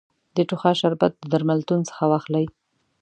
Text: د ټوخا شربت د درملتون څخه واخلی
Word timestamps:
د 0.35 0.37
ټوخا 0.49 0.71
شربت 0.81 1.13
د 1.17 1.23
درملتون 1.31 1.79
څخه 1.89 2.03
واخلی 2.11 2.45